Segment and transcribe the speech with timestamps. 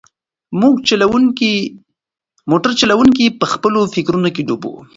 [2.51, 4.73] موټر چلونکی په خپلو فکرونو کې ډوب و.